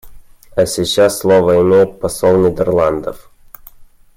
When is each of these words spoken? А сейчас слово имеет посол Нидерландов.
А 0.55 0.65
сейчас 0.65 1.19
слово 1.19 1.61
имеет 1.61 1.99
посол 1.99 2.35
Нидерландов. 2.37 3.29